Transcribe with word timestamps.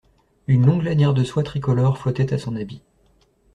Une 0.47 0.65
longue 0.65 0.81
lanière 0.81 1.13
de 1.13 1.23
soie 1.23 1.43
tricolore 1.43 1.99
flottait 1.99 2.33
à 2.33 2.39
son 2.39 2.55
habit. 2.55 2.81